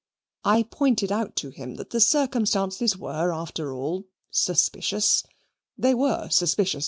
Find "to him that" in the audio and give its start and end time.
1.35-1.91